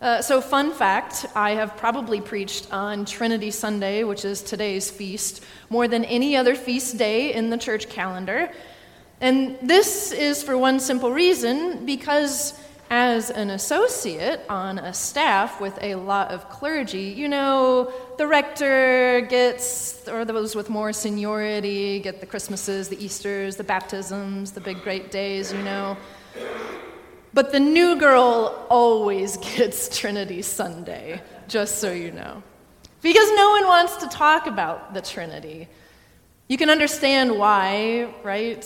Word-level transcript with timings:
Uh, 0.00 0.20
so, 0.20 0.40
fun 0.40 0.72
fact 0.72 1.24
I 1.34 1.52
have 1.52 1.76
probably 1.76 2.20
preached 2.20 2.72
on 2.72 3.04
Trinity 3.04 3.50
Sunday, 3.50 4.04
which 4.04 4.24
is 4.24 4.42
today's 4.42 4.90
feast, 4.90 5.42
more 5.70 5.88
than 5.88 6.04
any 6.04 6.36
other 6.36 6.54
feast 6.54 6.98
day 6.98 7.32
in 7.32 7.50
the 7.50 7.56
church 7.56 7.88
calendar. 7.88 8.50
And 9.20 9.56
this 9.62 10.12
is 10.12 10.42
for 10.42 10.58
one 10.58 10.80
simple 10.80 11.12
reason 11.12 11.86
because 11.86 12.58
as 12.90 13.30
an 13.30 13.50
associate 13.50 14.40
on 14.48 14.78
a 14.78 14.92
staff 14.92 15.60
with 15.60 15.78
a 15.80 15.94
lot 15.94 16.30
of 16.30 16.48
clergy, 16.50 17.14
you 17.16 17.28
know, 17.28 17.92
the 18.18 18.26
rector 18.26 19.26
gets, 19.30 20.06
or 20.08 20.24
those 20.24 20.54
with 20.54 20.68
more 20.68 20.92
seniority, 20.92 22.00
get 22.00 22.20
the 22.20 22.26
Christmases, 22.26 22.88
the 22.88 23.02
Easters, 23.02 23.56
the 23.56 23.64
baptisms, 23.64 24.52
the 24.52 24.60
big 24.60 24.82
great 24.82 25.10
days, 25.10 25.52
you 25.52 25.62
know. 25.62 25.96
But 27.34 27.50
the 27.50 27.58
new 27.58 27.96
girl 27.96 28.64
always 28.70 29.36
gets 29.56 29.98
Trinity 29.98 30.40
Sunday, 30.40 31.20
just 31.48 31.78
so 31.78 31.92
you 31.92 32.12
know. 32.12 32.42
Because 33.02 33.28
no 33.34 33.50
one 33.50 33.66
wants 33.66 33.96
to 33.96 34.08
talk 34.08 34.46
about 34.46 34.94
the 34.94 35.02
Trinity. 35.02 35.68
You 36.48 36.56
can 36.56 36.70
understand 36.70 37.36
why, 37.36 38.14
right? 38.22 38.62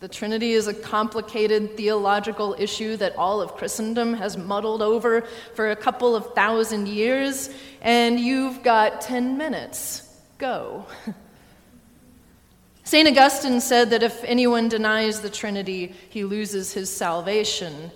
The 0.00 0.08
Trinity 0.08 0.52
is 0.52 0.66
a 0.66 0.72
complicated 0.74 1.76
theological 1.76 2.56
issue 2.58 2.96
that 2.96 3.14
all 3.16 3.42
of 3.42 3.54
Christendom 3.56 4.14
has 4.14 4.36
muddled 4.36 4.80
over 4.80 5.20
for 5.54 5.70
a 5.70 5.76
couple 5.76 6.16
of 6.16 6.34
thousand 6.34 6.88
years, 6.88 7.50
and 7.82 8.18
you've 8.18 8.62
got 8.62 9.02
10 9.02 9.36
minutes. 9.36 10.16
Go. 10.38 10.86
St. 12.90 13.06
Augustine 13.06 13.60
said 13.60 13.90
that 13.90 14.02
if 14.02 14.24
anyone 14.24 14.68
denies 14.68 15.20
the 15.20 15.30
Trinity, 15.30 15.94
he 16.08 16.24
loses 16.24 16.72
his 16.72 16.90
salvation. 16.90 17.92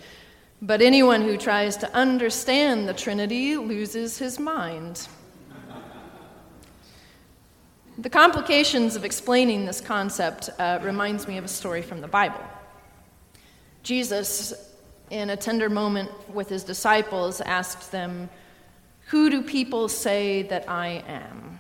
But 0.63 0.81
anyone 0.81 1.23
who 1.23 1.37
tries 1.37 1.77
to 1.79 1.93
understand 1.93 2.89
the 2.89 2.95
Trinity 2.95 3.57
loses 3.57 4.19
his 4.19 4.39
mind. 4.39 5.09
The 7.99 8.09
complications 8.09 8.95
of 8.95 9.05
explaining 9.05 9.67
this 9.67 9.81
concept 9.81 10.51
uh, 10.61 10.79
reminds 10.81 11.27
me 11.27 11.39
of 11.39 11.45
a 11.45 11.49
story 11.49 11.83
from 11.83 12.01
the 12.01 12.07
Bible. 12.07 12.45
Jesus, 13.83 14.55
in 15.11 15.29
a 15.31 15.37
tender 15.37 15.69
moment 15.69 16.09
with 16.33 16.49
his 16.49 16.63
disciples, 16.63 17.41
asked 17.41 17.91
them, 17.91 18.31
Who 19.07 19.29
do 19.29 19.43
people 19.43 19.89
say 19.89 20.43
that 20.43 20.71
I 20.71 21.03
am? 21.09 21.54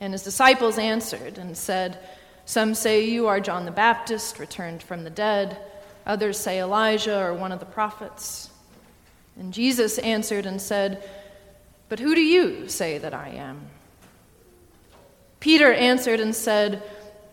And 0.00 0.12
his 0.12 0.22
disciples 0.22 0.78
answered 0.78 1.38
and 1.38 1.56
said, 1.56 1.98
Some 2.44 2.74
say 2.74 3.04
you 3.04 3.26
are 3.26 3.40
John 3.40 3.64
the 3.64 3.70
Baptist, 3.70 4.38
returned 4.38 4.82
from 4.82 5.04
the 5.04 5.10
dead. 5.10 5.56
Others 6.06 6.38
say 6.38 6.60
Elijah 6.60 7.18
or 7.18 7.34
one 7.34 7.52
of 7.52 7.60
the 7.60 7.66
prophets. 7.66 8.50
And 9.36 9.52
Jesus 9.52 9.98
answered 9.98 10.46
and 10.46 10.60
said, 10.60 11.02
But 11.88 11.98
who 11.98 12.14
do 12.14 12.20
you 12.20 12.68
say 12.68 12.98
that 12.98 13.14
I 13.14 13.28
am? 13.28 13.68
Peter 15.40 15.72
answered 15.72 16.20
and 16.20 16.34
said, 16.34 16.82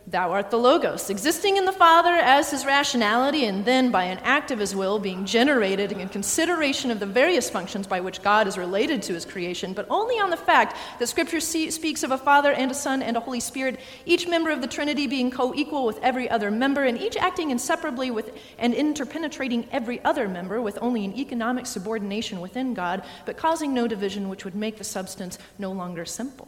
Thou 0.08 0.32
art 0.32 0.50
the 0.50 0.58
Logos, 0.58 1.12
existing 1.12 1.58
in 1.58 1.66
the 1.66 1.72
Father 1.72 2.14
as 2.14 2.50
his 2.50 2.66
rationality, 2.66 3.46
and 3.46 3.64
then 3.64 3.92
by 3.92 4.06
an 4.06 4.18
act 4.24 4.50
of 4.50 4.58
his 4.58 4.76
will 4.76 4.98
being 4.98 5.26
generated 5.26 5.92
in 5.92 6.10
consideration 6.10 6.90
of 6.90 7.00
the 7.00 7.06
various 7.06 7.52
functions 7.52 7.86
by 7.86 8.00
which 8.00 8.24
God 8.24 8.48
is 8.48 8.58
related 8.58 9.04
to 9.04 9.14
his 9.14 9.26
creation, 9.26 9.74
but 9.74 9.86
only 9.92 10.16
on 10.16 10.32
the 10.32 10.38
fact 10.38 10.76
that 10.98 11.08
Scripture 11.08 11.40
speaks 11.40 12.02
of 12.02 12.10
a 12.10 12.18
Father 12.18 12.52
and 12.52 12.72
a 12.72 12.74
Son 12.74 13.04
and 13.04 13.16
a 13.16 13.20
Holy 13.20 13.40
Spirit, 13.40 13.80
each 14.06 14.28
member 14.28 14.50
of 14.50 14.62
the 14.62 14.68
Trinity 14.68 15.06
being 15.06 15.30
co 15.30 15.54
equal 15.54 15.86
with 15.86 16.00
every 16.02 16.28
other 16.30 16.50
member, 16.50 16.84
and 16.84 17.00
each 17.00 17.16
acting 17.16 17.52
inseparably 17.52 18.10
with 18.10 18.36
and 18.58 18.74
interpenetrating 18.74 19.68
every 19.72 20.04
other 20.04 20.28
member 20.28 20.62
with 20.62 20.80
only 20.82 21.06
an 21.06 21.16
economic 21.16 21.68
subordination 21.68 22.42
within 22.42 22.74
God, 22.74 23.04
but 23.28 23.38
causing 23.38 23.72
no 23.74 23.88
division 23.88 24.30
which 24.30 24.46
would 24.46 24.56
make 24.56 24.78
the 24.78 24.84
substance 24.84 25.38
no 25.60 25.72
longer 25.72 26.06
simple. 26.06 26.48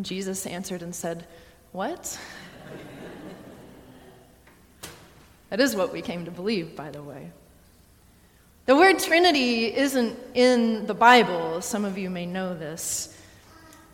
Jesus 0.00 0.46
answered 0.46 0.82
and 0.82 0.94
said, 0.94 1.26
What? 1.72 2.18
that 5.50 5.60
is 5.60 5.76
what 5.76 5.92
we 5.92 6.00
came 6.00 6.24
to 6.24 6.30
believe, 6.30 6.74
by 6.74 6.90
the 6.90 7.02
way. 7.02 7.30
The 8.64 8.76
word 8.76 9.00
Trinity 9.00 9.74
isn't 9.74 10.16
in 10.34 10.86
the 10.86 10.94
Bible. 10.94 11.60
Some 11.60 11.84
of 11.84 11.98
you 11.98 12.08
may 12.08 12.26
know 12.26 12.56
this. 12.56 13.16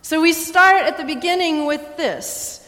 So 0.01 0.21
we 0.21 0.31
start 0.31 0.83
at 0.83 0.97
the 0.97 1.03
beginning 1.03 1.65
with 1.65 1.97
this 1.97 2.65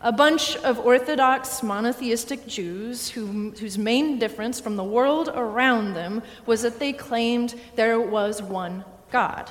a 0.00 0.12
bunch 0.12 0.56
of 0.58 0.78
Orthodox 0.78 1.62
monotheistic 1.62 2.46
Jews 2.46 3.08
who, 3.08 3.50
whose 3.50 3.76
main 3.76 4.18
difference 4.18 4.60
from 4.60 4.76
the 4.76 4.84
world 4.84 5.28
around 5.34 5.94
them 5.94 6.22
was 6.46 6.62
that 6.62 6.78
they 6.78 6.92
claimed 6.92 7.54
there 7.74 8.00
was 8.00 8.40
one 8.40 8.84
God. 9.10 9.50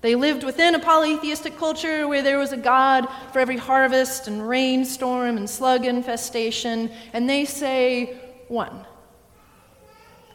They 0.00 0.14
lived 0.14 0.44
within 0.44 0.74
a 0.74 0.78
polytheistic 0.78 1.56
culture 1.58 2.06
where 2.06 2.22
there 2.22 2.38
was 2.38 2.52
a 2.52 2.56
God 2.56 3.08
for 3.32 3.40
every 3.40 3.56
harvest 3.56 4.28
and 4.28 4.48
rainstorm 4.48 5.36
and 5.36 5.50
slug 5.50 5.84
infestation, 5.84 6.90
and 7.12 7.28
they 7.28 7.44
say 7.44 8.16
one. 8.46 8.84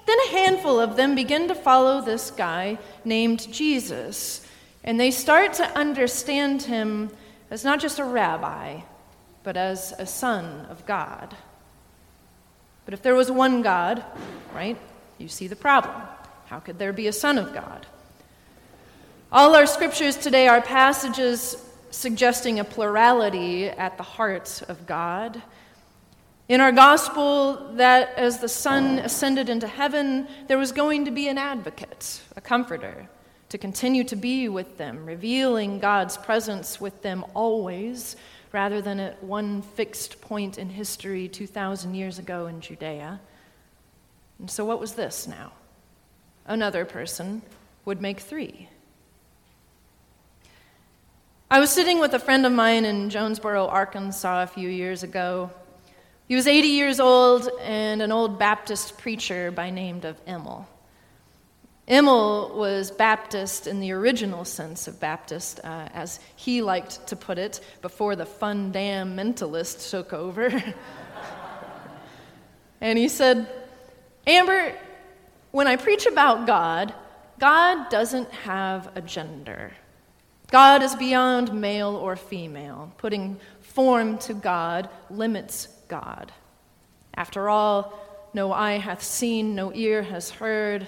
Then 0.05 0.17
a 0.27 0.31
handful 0.31 0.81
of 0.81 0.97
them 0.97 1.15
begin 1.15 1.47
to 1.47 1.55
follow 1.55 2.01
this 2.01 2.29
guy 2.29 2.77
named 3.05 3.51
Jesus, 3.53 4.45
and 4.83 4.99
they 4.99 5.11
start 5.11 5.53
to 5.53 5.77
understand 5.77 6.63
him 6.63 7.09
as 7.49 7.63
not 7.63 7.79
just 7.79 7.99
a 7.99 8.03
rabbi, 8.03 8.81
but 9.43 9.55
as 9.55 9.93
a 9.97 10.05
son 10.05 10.65
of 10.69 10.85
God. 10.85 11.35
But 12.83 12.93
if 12.93 13.01
there 13.01 13.15
was 13.15 13.31
one 13.31 13.61
God, 13.61 14.03
right, 14.53 14.77
you 15.17 15.29
see 15.29 15.47
the 15.47 15.55
problem. 15.55 16.01
How 16.47 16.59
could 16.59 16.79
there 16.79 16.91
be 16.91 17.07
a 17.07 17.13
son 17.13 17.37
of 17.37 17.53
God? 17.53 17.87
All 19.33 19.55
our 19.55 19.65
scriptures 19.65 20.15
today 20.15 20.47
are 20.47 20.61
passages 20.61 21.57
suggesting 21.89 22.59
a 22.59 22.63
plurality 22.63 23.67
at 23.67 23.97
the 23.97 24.03
heart 24.03 24.61
of 24.67 24.85
God. 24.85 25.41
In 26.47 26.61
our 26.61 26.71
gospel, 26.71 27.73
that 27.73 28.13
as 28.15 28.37
the 28.37 28.47
Son 28.47 28.99
ascended 28.99 29.49
into 29.49 29.67
heaven, 29.67 30.27
there 30.47 30.59
was 30.59 30.71
going 30.71 31.05
to 31.05 31.11
be 31.11 31.29
an 31.29 31.39
advocate, 31.39 32.21
a 32.35 32.41
comforter, 32.41 33.09
to 33.49 33.57
continue 33.57 34.03
to 34.03 34.15
be 34.15 34.49
with 34.49 34.77
them, 34.77 35.03
revealing 35.03 35.79
God's 35.79 36.15
presence 36.15 36.79
with 36.79 37.01
them 37.01 37.25
always, 37.33 38.15
rather 38.51 38.83
than 38.83 38.99
at 38.99 39.23
one 39.23 39.63
fixed 39.63 40.21
point 40.21 40.59
in 40.59 40.69
history 40.69 41.27
2,000 41.27 41.95
years 41.95 42.19
ago 42.19 42.45
in 42.45 42.61
Judea. 42.61 43.19
And 44.37 44.51
so, 44.51 44.63
what 44.63 44.79
was 44.79 44.93
this 44.93 45.27
now? 45.27 45.53
Another 46.45 46.85
person 46.85 47.41
would 47.83 47.99
make 47.99 48.19
three. 48.19 48.69
I 51.53 51.59
was 51.59 51.69
sitting 51.69 51.99
with 51.99 52.15
a 52.15 52.19
friend 52.19 52.47
of 52.47 52.51
mine 52.51 52.83
in 52.83 53.11
Jonesboro, 53.11 53.67
Arkansas, 53.67 54.41
a 54.41 54.47
few 54.47 54.67
years 54.67 55.03
ago. 55.03 55.51
He 56.27 56.33
was 56.33 56.47
80 56.47 56.69
years 56.69 56.99
old 56.99 57.47
and 57.61 58.01
an 58.01 58.11
old 58.11 58.39
Baptist 58.39 58.97
preacher 58.97 59.51
by 59.51 59.69
name 59.69 60.03
of 60.03 60.19
Emil. 60.25 60.67
Emil 61.87 62.57
was 62.57 62.89
Baptist 62.89 63.67
in 63.67 63.79
the 63.79 63.91
original 63.91 64.45
sense 64.45 64.87
of 64.87 64.99
Baptist, 64.99 65.59
uh, 65.63 65.89
as 65.93 66.19
he 66.35 66.63
liked 66.63 67.05
to 67.05 67.15
put 67.15 67.37
it, 67.37 67.59
before 67.83 68.15
the 68.15 68.25
fun 68.25 68.71
took 69.91 70.11
over. 70.11 70.49
and 72.81 72.97
he 72.97 73.07
said, 73.07 73.47
Amber, 74.25 74.73
when 75.51 75.67
I 75.67 75.75
preach 75.75 76.07
about 76.07 76.47
God, 76.47 76.95
God 77.39 77.91
doesn't 77.91 78.31
have 78.31 78.89
a 78.97 79.01
gender. 79.01 79.73
God 80.53 80.83
is 80.83 80.93
beyond 80.93 81.51
male 81.51 81.95
or 81.95 82.15
female. 82.15 82.93
Putting 82.99 83.39
form 83.61 84.19
to 84.19 84.35
God 84.35 84.87
limits 85.09 85.67
God. 85.87 86.31
After 87.15 87.49
all, 87.49 87.91
no 88.35 88.53
eye 88.53 88.77
hath 88.77 89.01
seen, 89.01 89.55
no 89.55 89.73
ear 89.73 90.03
has 90.03 90.29
heard, 90.29 90.87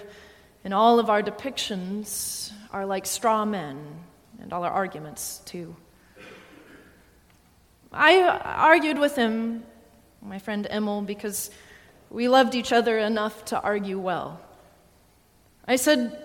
and 0.64 0.72
all 0.72 1.00
of 1.00 1.10
our 1.10 1.24
depictions 1.24 2.52
are 2.72 2.86
like 2.86 3.08
straw 3.08 3.44
men, 3.44 3.84
and 4.40 4.54
all 4.54 4.64
our 4.64 4.70
arguments, 4.70 5.42
too. 5.46 5.76
I 7.92 8.22
argued 8.22 9.00
with 9.00 9.16
him, 9.16 9.64
my 10.22 10.38
friend 10.38 10.68
Emil, 10.70 11.02
because 11.02 11.50
we 12.12 12.28
loved 12.28 12.54
each 12.54 12.72
other 12.72 13.00
enough 13.00 13.46
to 13.46 13.60
argue 13.60 13.98
well. 13.98 14.40
I 15.68 15.78
said, 15.78 16.22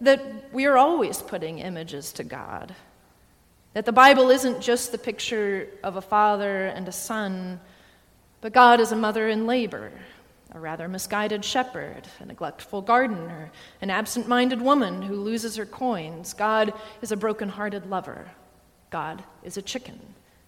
that 0.00 0.52
we 0.52 0.66
are 0.66 0.76
always 0.76 1.22
putting 1.22 1.58
images 1.58 2.12
to 2.12 2.24
God. 2.24 2.74
That 3.74 3.86
the 3.86 3.92
Bible 3.92 4.30
isn't 4.30 4.60
just 4.60 4.92
the 4.92 4.98
picture 4.98 5.68
of 5.82 5.96
a 5.96 6.02
father 6.02 6.66
and 6.66 6.86
a 6.86 6.92
son, 6.92 7.60
but 8.40 8.52
God 8.52 8.80
is 8.80 8.92
a 8.92 8.96
mother 8.96 9.28
in 9.28 9.46
labor, 9.46 9.90
a 10.52 10.60
rather 10.60 10.86
misguided 10.86 11.44
shepherd, 11.44 12.06
a 12.20 12.26
neglectful 12.26 12.82
gardener, 12.82 13.50
an 13.80 13.90
absent 13.90 14.28
minded 14.28 14.62
woman 14.62 15.02
who 15.02 15.16
loses 15.16 15.56
her 15.56 15.66
coins. 15.66 16.34
God 16.34 16.72
is 17.02 17.10
a 17.10 17.16
broken 17.16 17.48
hearted 17.48 17.86
lover. 17.86 18.30
God 18.90 19.24
is 19.42 19.56
a 19.56 19.62
chicken. 19.62 19.98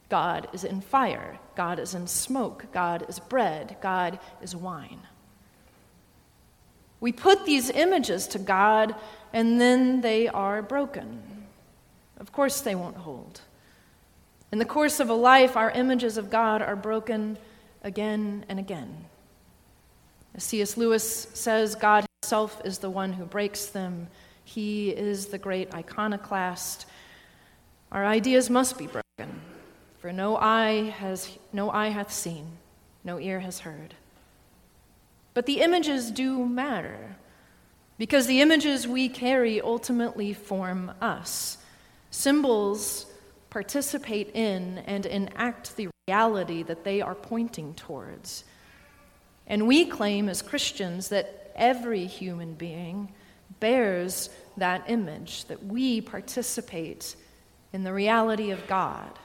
God 0.09 0.49
is 0.53 0.63
in 0.63 0.81
fire. 0.81 1.39
God 1.57 1.81
is 1.81 1.95
in 1.95 2.07
smoke. 2.07 2.67
God 2.73 3.07
is 3.09 3.19
bread. 3.19 3.77
God 3.81 4.21
is 4.41 4.55
wine. 4.55 5.01
We 7.07 7.13
put 7.13 7.45
these 7.47 7.71
images 7.71 8.27
to 8.27 8.41
God, 8.41 8.97
and 9.33 9.61
then 9.61 10.01
they 10.01 10.27
are 10.27 10.61
broken. 10.61 11.23
Of 12.19 12.33
course, 12.33 12.63
they 12.63 12.75
won't 12.75 12.97
hold. 12.97 13.43
In 14.51 14.59
the 14.59 14.65
course 14.65 14.99
of 14.99 15.09
a 15.09 15.15
life, 15.15 15.57
our 15.57 15.71
images 15.71 16.19
of 16.19 16.31
God 16.31 16.63
are 16.63 16.75
broken 16.75 17.39
again 17.85 18.45
and 18.49 18.59
again. 18.59 19.05
As 20.35 20.43
C.S. 20.43 20.77
Lewis 20.77 21.29
says, 21.33 21.77
God 21.77 22.05
himself 22.25 22.61
is 22.65 22.79
the 22.79 22.91
one 22.91 23.13
who 23.13 23.25
breaks 23.25 23.67
them. 23.67 24.09
He 24.43 24.91
is 24.91 25.27
the 25.27 25.39
great 25.39 25.73
iconoclast. 25.73 26.87
Our 27.93 28.05
ideas 28.05 28.51
must 28.51 28.79
be 28.79 28.89
broken, 28.89 29.43
for 30.01 30.13
no 30.13 30.37
eye 30.37 30.93
has 30.99 31.39
no 31.53 31.71
eye 31.71 31.91
hath 31.91 32.13
seen, 32.13 32.59
no 33.05 33.21
ear 33.21 33.39
has 33.39 33.61
heard. 33.61 33.95
But 35.37 35.45
the 35.45 35.61
images 35.61 36.11
do 36.11 36.47
matter, 36.47 37.15
because 37.99 38.27
the 38.27 38.41
images 38.41 38.89
we 38.89 39.11
carry 39.11 39.61
ultimately 39.61 40.33
form 40.33 40.93
us. 41.03 41.59
Symbols 42.11 43.05
participate 43.51 44.31
in 44.35 44.79
and 44.87 45.05
enact 45.05 45.77
the 45.77 45.89
reality 46.09 46.63
that 46.63 46.85
they 46.85 47.03
are 47.03 47.15
pointing 47.15 47.75
towards. 47.75 48.45
And 49.47 49.67
we 49.67 49.85
claim 49.85 50.31
as 50.31 50.41
Christians 50.41 51.11
that 51.11 51.53
every 51.55 52.07
human 52.07 52.55
being 52.55 53.13
bears 53.61 54.31
that 54.57 54.85
image, 54.89 55.45
that 55.49 55.63
we 55.63 56.01
participate 56.01 57.15
in 57.75 57.85
the 57.85 57.93
reality 57.93 58.53
of 58.53 58.67
God. 58.67 59.19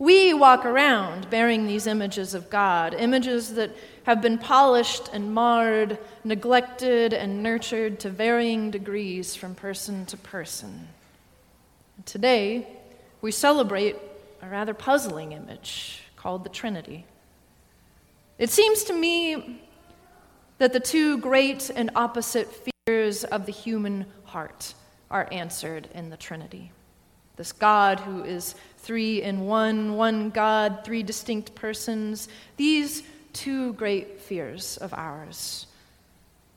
We 0.00 0.32
walk 0.32 0.64
around 0.64 1.28
bearing 1.28 1.66
these 1.66 1.86
images 1.86 2.32
of 2.32 2.48
God, 2.48 2.94
images 2.94 3.52
that 3.56 3.70
have 4.04 4.22
been 4.22 4.38
polished 4.38 5.10
and 5.12 5.34
marred, 5.34 5.98
neglected 6.24 7.12
and 7.12 7.42
nurtured 7.42 8.00
to 8.00 8.08
varying 8.08 8.70
degrees 8.70 9.36
from 9.36 9.54
person 9.54 10.06
to 10.06 10.16
person. 10.16 10.88
Today, 12.06 12.66
we 13.20 13.30
celebrate 13.30 13.94
a 14.40 14.48
rather 14.48 14.72
puzzling 14.72 15.32
image 15.32 16.00
called 16.16 16.44
the 16.44 16.48
Trinity. 16.48 17.04
It 18.38 18.48
seems 18.48 18.84
to 18.84 18.94
me 18.94 19.60
that 20.56 20.72
the 20.72 20.80
two 20.80 21.18
great 21.18 21.70
and 21.76 21.90
opposite 21.94 22.48
fears 22.86 23.24
of 23.24 23.44
the 23.44 23.52
human 23.52 24.06
heart 24.24 24.72
are 25.10 25.28
answered 25.30 25.90
in 25.92 26.08
the 26.08 26.16
Trinity. 26.16 26.72
This 27.36 27.52
God 27.52 28.00
who 28.00 28.24
is 28.24 28.54
three 28.78 29.22
in 29.22 29.40
one, 29.40 29.96
one 29.96 30.30
God, 30.30 30.80
three 30.84 31.02
distinct 31.02 31.54
persons, 31.54 32.28
these 32.56 33.02
two 33.32 33.72
great 33.74 34.20
fears 34.20 34.76
of 34.78 34.92
ours. 34.94 35.66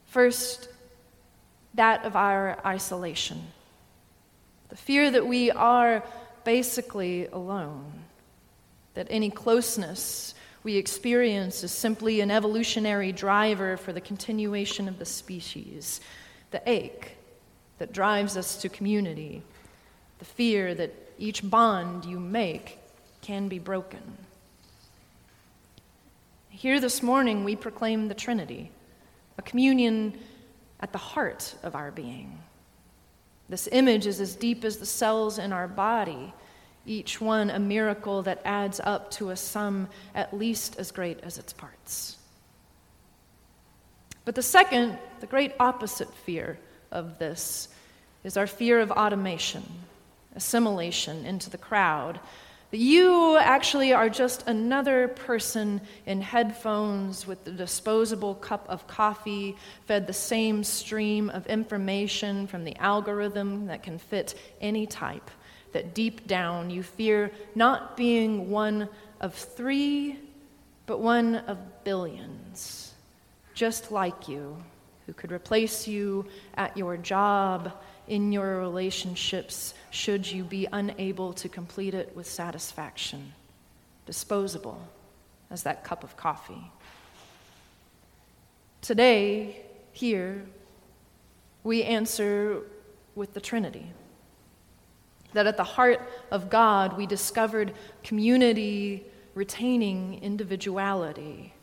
First, 0.06 0.70
that 1.74 2.06
of 2.06 2.16
our 2.16 2.60
isolation. 2.66 3.42
The 4.70 4.76
fear 4.76 5.12
that 5.12 5.26
we 5.26 5.52
are 5.52 6.04
basically 6.44 7.28
alone, 7.28 7.92
that 8.94 9.08
any 9.10 9.30
closeness 9.30 10.36
we 10.64 10.78
experience 10.78 11.64
is 11.64 11.72
simply 11.72 12.22
an 12.22 12.32
evolutionary 12.32 13.12
driver 13.12 13.76
for 13.76 13.92
the 13.92 14.02
continuation 14.02 14.88
of 14.88 14.98
the 14.98 15.06
species, 15.06 16.00
the 16.52 16.62
ache 16.66 17.18
that 17.80 17.92
drives 17.92 18.38
us 18.38 18.62
to 18.62 18.70
community, 18.70 19.44
the 20.24 20.30
fear 20.30 20.74
that 20.74 20.94
each 21.20 21.50
bond 21.50 22.06
you 22.06 22.18
make 22.18 22.80
can 23.22 23.50
be 23.50 23.60
broken. 23.60 24.00
Here 26.50 26.80
this 26.80 27.04
morning, 27.04 27.44
we 27.44 27.58
proclaim 27.58 28.08
the 28.08 28.14
Trinity, 28.14 28.72
a 29.38 29.42
communion 29.42 30.18
at 30.80 30.94
the 30.94 30.98
heart 30.98 31.56
of 31.62 31.76
our 31.76 31.92
being. 31.92 32.40
This 33.50 33.68
image 33.70 34.08
is 34.08 34.22
as 34.22 34.38
deep 34.38 34.64
as 34.64 34.78
the 34.78 34.86
cells 34.86 35.40
in 35.40 35.52
our 35.52 35.68
body, 35.68 36.34
each 36.86 37.20
one 37.20 37.50
a 37.50 37.60
miracle 37.60 38.22
that 38.22 38.42
adds 38.46 38.80
up 38.82 39.12
to 39.12 39.32
a 39.32 39.36
sum 39.36 39.90
at 40.16 40.34
least 40.34 40.80
as 40.80 40.92
great 40.92 41.20
as 41.20 41.38
its 41.38 41.52
parts. 41.52 42.16
But 44.24 44.36
the 44.36 44.42
second, 44.42 44.98
the 45.20 45.28
great 45.28 45.52
opposite 45.60 46.14
fear 46.16 46.58
of 46.92 47.20
this, 47.20 47.68
is 48.24 48.38
our 48.38 48.48
fear 48.48 48.80
of 48.80 48.90
automation, 48.90 49.64
assimilation 50.36 51.26
into 51.26 51.50
the 51.50 51.58
crowd, 51.58 52.20
that 52.72 52.80
you 52.80 53.38
actually 53.38 53.94
are 53.94 54.10
just 54.10 54.48
another 54.48 55.08
person 55.08 55.80
in 56.08 56.22
headphones 56.22 57.28
with 57.28 57.44
the 57.44 57.52
disposable 57.52 58.34
cup 58.34 58.66
of 58.68 58.88
coffee, 58.88 59.56
fed 59.86 60.08
the 60.08 60.14
same 60.14 60.64
stream 60.64 61.30
of 61.30 61.46
information 61.46 62.48
from 62.48 62.64
the 62.64 62.76
algorithm 62.78 63.68
that 63.68 63.84
can 63.84 64.00
fit 64.00 64.34
any 64.60 64.88
type. 64.88 65.30
That 65.74 65.94
deep 65.94 66.26
down 66.26 66.72
you 66.72 66.82
fear 66.82 67.32
not 67.54 67.96
being 67.96 68.50
one 68.50 68.90
of 69.22 69.36
three, 69.36 70.18
but 70.88 71.00
one 71.00 71.36
of 71.36 71.84
billions, 71.84 72.94
just 73.54 73.92
like 73.92 74.28
you, 74.28 74.58
who 75.06 75.14
could 75.14 75.32
replace 75.32 75.88
you 75.88 76.26
at 76.56 76.76
your 76.76 76.98
job 76.98 77.72
in 78.08 78.32
your 78.32 78.60
relationships 78.60 79.74
should 79.90 80.30
you 80.30 80.44
be 80.44 80.68
unable 80.72 81.34
to 81.34 81.50
complete 81.50 81.94
it 81.94 82.16
with 82.16 82.28
satisfaction, 82.28 83.34
disposable 84.06 84.88
as 85.50 85.64
that 85.64 85.84
cup 85.84 86.04
of 86.04 86.18
coffee. 86.18 86.72
Today, 88.82 89.62
here, 89.92 90.44
we 91.64 91.84
answer 91.84 92.62
with 93.16 93.34
the 93.34 93.40
Trinity. 93.40 93.86
That 95.34 95.48
at 95.48 95.58
the 95.58 95.64
heart 95.64 96.02
of 96.32 96.50
God, 96.50 96.98
we 96.98 97.06
discovered 97.06 97.74
community 98.04 99.06
retaining 99.36 100.20
individuality. 100.22 101.54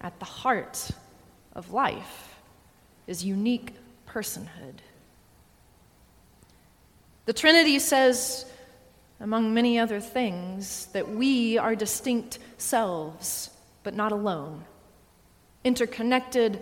At 0.00 0.18
the 0.18 0.24
heart 0.24 0.90
of 1.54 1.72
life 1.72 2.36
is 3.06 3.24
unique 3.24 3.74
personhood. 4.08 4.78
The 7.24 7.32
Trinity 7.32 7.78
says, 7.78 8.44
among 9.20 9.54
many 9.54 9.78
other 9.78 10.00
things, 10.00 10.86
that 10.92 11.08
we 11.08 11.56
are 11.56 11.76
distinct 11.76 12.38
selves, 12.58 13.50
but 13.84 13.94
not 13.94 14.10
alone, 14.10 14.64
interconnected, 15.62 16.60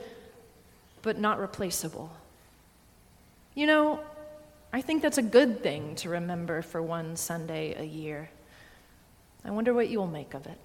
but 1.02 1.18
not 1.18 1.40
replaceable. 1.40 2.10
You 3.54 3.66
know, 3.66 4.00
I 4.72 4.82
think 4.82 5.02
that's 5.02 5.18
a 5.18 5.22
good 5.22 5.62
thing 5.62 5.94
to 5.96 6.10
remember 6.10 6.62
for 6.62 6.82
one 6.82 7.16
Sunday 7.16 7.74
a 7.74 7.84
year. 7.84 8.30
I 9.44 9.50
wonder 9.50 9.72
what 9.72 9.88
you'll 9.88 10.06
make 10.06 10.34
of 10.34 10.46
it. 10.46 10.58